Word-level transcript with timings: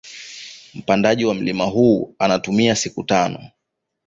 Mpandaji 0.73 1.25
wa 1.25 1.33
mlima 1.33 1.63
huu 1.65 2.15
anatumia 2.19 2.75
siku 2.75 3.03
tano 3.03 3.49